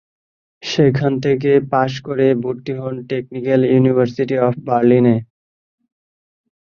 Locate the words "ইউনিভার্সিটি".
3.65-4.35